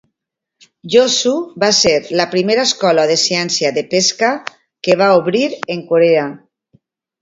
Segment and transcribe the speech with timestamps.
[0.93, 1.33] Yosu
[1.65, 6.31] va ser la primera escola de ciència de pesca que va obrir en Corea.